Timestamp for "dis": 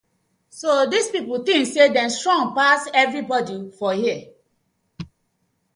0.91-1.05